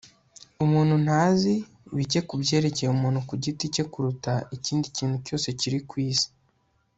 [0.63, 1.53] umuntu ntazi
[1.95, 6.29] bike ku byerekeye umuntu ku giti cye kuruta ikindi kintu cyose kiri ku isi